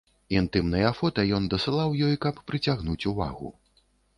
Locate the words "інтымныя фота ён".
0.35-1.45